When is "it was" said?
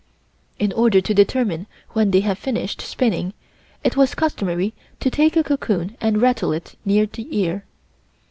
3.83-4.15